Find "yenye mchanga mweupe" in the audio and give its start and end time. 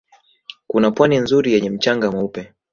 1.53-2.53